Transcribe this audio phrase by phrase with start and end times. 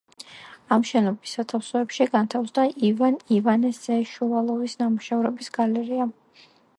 [0.75, 6.09] ამ შენობის სათავსოებში განთავსდა ივან ივანეს ძე შუვალოვის ნამუშევრების გალერეა.